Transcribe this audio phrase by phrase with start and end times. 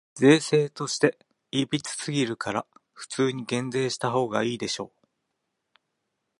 [0.15, 1.19] 税制として
[1.51, 4.91] 歪すぎるから、普通に減税したほうがいいでしょ。